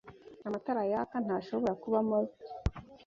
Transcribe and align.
Amatara 0.47 0.81
yaka 0.91 1.15
ntashobora 1.25 1.73
kuba 1.83 1.97
mabi. 2.09 2.33